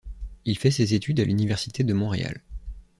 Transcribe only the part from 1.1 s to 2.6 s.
à l'université de Montréal.